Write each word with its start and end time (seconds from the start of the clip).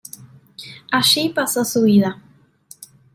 Allí 0.91 1.29
pasó 1.29 1.63
su 1.63 1.83
vida. 1.83 2.19